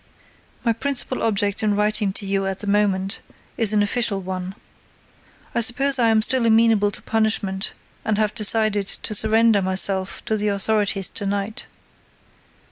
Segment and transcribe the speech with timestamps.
[0.65, 3.19] "My principal object in writing to you at the moment
[3.55, 4.55] is an official one.
[5.53, 10.25] I suppose I am still amenable to punishment and I have decided to surrender myself
[10.25, 11.67] to the authorities to night.